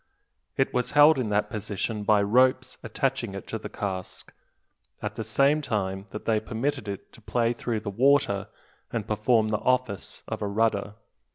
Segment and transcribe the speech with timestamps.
[0.57, 4.33] It was held in that position by ropes attaching it to the cask,
[4.99, 8.47] at the same time that they permitted it to play through the water,
[8.91, 10.95] and perform the office of a rudder.